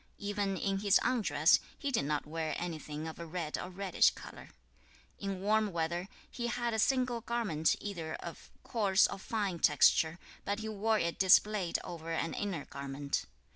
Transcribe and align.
2. 0.19 0.25
Even 0.29 0.57
in 0.57 0.79
his 0.79 0.99
undress, 1.03 1.59
he 1.77 1.91
did 1.91 2.05
not 2.05 2.25
wear 2.25 2.55
anything 2.57 3.07
of 3.07 3.19
a 3.19 3.25
red 3.27 3.55
or 3.55 3.69
reddish 3.69 4.09
colour. 4.09 4.49
3. 5.19 5.29
In 5.31 5.41
warm 5.41 5.71
weather, 5.71 6.07
he 6.31 6.47
had 6.47 6.73
a 6.73 6.79
single 6.79 7.21
garment 7.21 7.75
either 7.79 8.15
of 8.15 8.49
coarse 8.63 9.05
or 9.05 9.19
fine 9.19 9.59
texture, 9.59 10.17
but 10.43 10.57
he 10.57 10.67
wore 10.69 10.97
it 10.97 11.19
displayed 11.19 11.77
over 11.83 12.11
an 12.11 12.33
inner 12.33 12.65
garment. 12.65 13.25